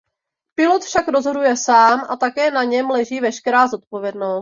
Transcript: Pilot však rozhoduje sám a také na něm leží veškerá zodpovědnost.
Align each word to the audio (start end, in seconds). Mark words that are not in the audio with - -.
Pilot 0.55 0.81
však 0.83 1.07
rozhoduje 1.07 1.57
sám 1.57 2.01
a 2.09 2.15
také 2.15 2.51
na 2.51 2.63
něm 2.63 2.89
leží 2.89 3.19
veškerá 3.19 3.67
zodpovědnost. 3.67 4.39